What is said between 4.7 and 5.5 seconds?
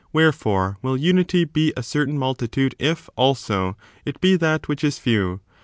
is few.